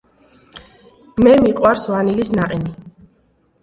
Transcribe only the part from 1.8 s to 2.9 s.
ვანილის ნაყინი.